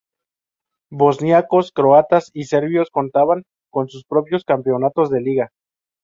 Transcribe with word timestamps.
Bosníacos, 0.89 1.71
Croatas 1.71 2.31
y 2.33 2.45
Serbios 2.45 2.89
contaban 2.89 3.43
con 3.69 3.87
sus 3.87 4.03
propios 4.03 4.43
campeonatos 4.43 5.11
de 5.11 5.21
liga. 5.21 5.51